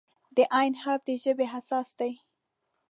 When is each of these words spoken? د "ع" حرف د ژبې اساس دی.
د 0.35 0.37
"ع" 0.59 0.61
حرف 0.81 1.01
د 1.07 1.09
ژبې 1.23 1.47
اساس 1.59 1.89
دی. 1.99 2.11